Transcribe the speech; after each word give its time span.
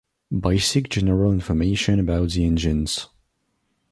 Basic 0.35 0.89
general 0.89 1.31
information 1.31 1.99
about 1.99 2.31
the 2.31 2.43
engines. 2.43 3.07